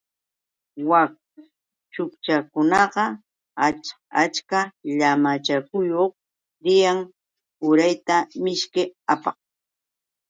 Wak 0.89 1.11
chutchakunaqa 1.93 3.03
ach 3.67 3.85
achka 4.23 4.59
llamachayuq 4.97 6.11
riyan 6.63 6.99
urayta 7.67 8.15
mishki 8.43 8.81
apaq. 9.13 9.37